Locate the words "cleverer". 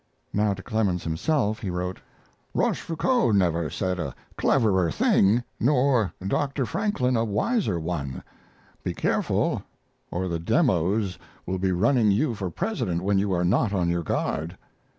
4.35-4.89